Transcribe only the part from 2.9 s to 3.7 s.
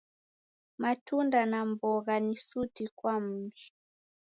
kwa mmbi